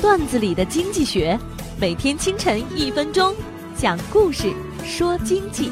[0.00, 1.38] 段子里的经济学，
[1.78, 3.34] 每天清晨一分钟，
[3.76, 4.50] 讲故事
[4.82, 5.70] 说经济。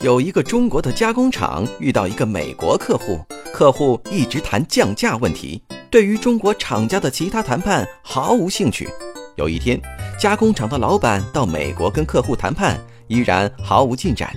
[0.00, 8.88] 有一个中国的加工厂遇到一个美国客户，客户一直谈降价问题，对于中国厂家的其他谈判毫无兴趣。
[9.36, 9.80] 有一天，
[10.18, 14.32] 加工厂的老板到美国跟客户谈判，依然毫无进展。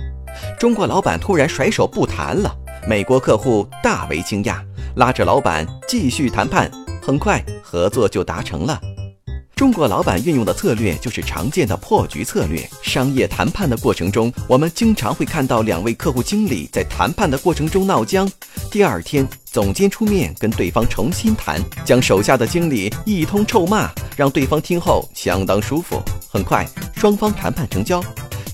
[0.60, 2.54] 中国老板突然甩手不谈了，
[2.88, 4.62] 美国客户大为惊讶，
[4.96, 6.70] 拉着老板继续谈判。
[7.02, 8.80] 很快，合作就达成了。
[9.54, 12.66] 中国老板运用的策略就是常见的破局策略。
[12.82, 18.26] 商业谈判的过程中，我们经常会看到两位客户经理在谈判的过程中闹僵。
[18.70, 26.02] 第二天，总监出面跟对方重新谈，将手下的经理一通臭骂，让对方听后相当舒服。
[26.30, 26.66] 很快，
[26.96, 28.02] 双方谈判成交。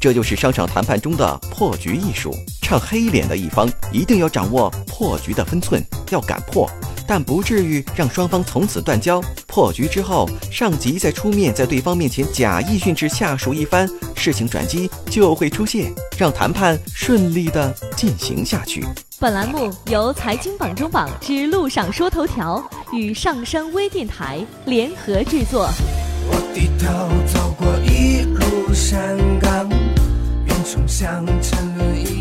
[0.05, 2.31] 这就是商场谈判中的破局艺术。
[2.61, 6.71] 唱黑脸的一方一定要掌握破局的分寸，要敢破。
[7.07, 9.19] 但不至于让双方从此断交。
[9.47, 18.85] 破局之后，上级再出面在对方面前假意训斥下属一番，事情转机就会出现，让谈判顺利的进行下去。
[19.19, 25.71] 本栏目由财经榜中榜之路上说头条与上山微电台联合制作。
[26.29, 29.17] 我低头走过一路山
[30.75, 32.14] 总想沉沦。